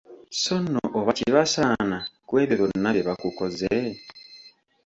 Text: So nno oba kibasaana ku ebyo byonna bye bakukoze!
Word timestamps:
So 0.41 0.55
nno 0.61 0.81
oba 0.99 1.11
kibasaana 1.17 1.97
ku 2.27 2.33
ebyo 2.41 2.55
byonna 2.57 2.89
bye 2.93 3.07
bakukoze! 3.07 3.77